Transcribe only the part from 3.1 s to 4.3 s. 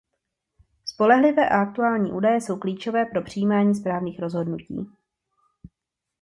přijímání správných